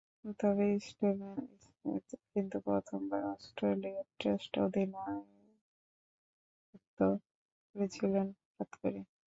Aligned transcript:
তবে 0.39 0.65
Steven 0.87 1.37
Smith 1.65 2.07
কিন্তু 2.31 2.57
প্রথমবার 2.67 3.21
অস্ট্রেলিয়ার 3.33 4.05
টেস্ট 4.19 4.53
অধিনায়কত্ব 4.65 5.29
করেছিলেন 7.75 8.27
হঠাৎ 8.37 8.71
করেই। 8.81 9.05